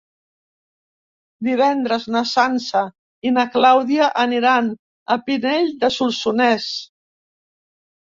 [1.47, 2.83] Divendres na Sança
[3.31, 4.75] i na Clàudia aniran
[5.17, 6.71] a Pinell de Solsonès.